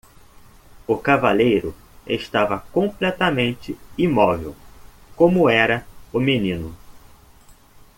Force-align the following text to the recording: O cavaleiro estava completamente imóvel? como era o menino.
O 0.87 0.97
cavaleiro 0.97 1.75
estava 2.07 2.59
completamente 2.73 3.77
imóvel? 3.95 4.55
como 5.15 5.47
era 5.47 5.85
o 6.11 6.19
menino. 6.19 6.75